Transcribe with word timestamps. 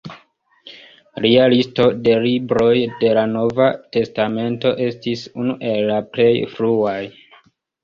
Lia 1.25 1.43
listo 1.53 1.85
de 2.07 2.15
libroj 2.23 2.71
de 3.03 3.13
la 3.19 3.27
Nova 3.35 3.69
testamento 3.99 4.73
estis 4.89 5.29
unu 5.45 5.59
el 5.75 5.87
la 5.93 6.03
plej 6.17 6.31
fruaj. 6.57 6.99